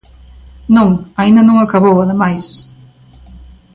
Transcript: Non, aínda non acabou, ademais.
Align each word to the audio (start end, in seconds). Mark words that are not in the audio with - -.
Non, 0.75 0.89
aínda 1.21 1.41
non 1.47 1.57
acabou, 1.59 1.95
ademais. 1.99 2.45